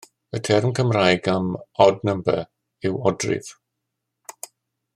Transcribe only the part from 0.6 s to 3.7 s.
Cymraeg am ‘odd number' yw odrif.